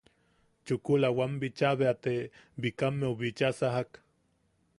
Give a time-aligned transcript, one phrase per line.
[0.65, 2.13] Chukula wam bicha bea te
[2.61, 3.89] Bikammeu bicha sajak.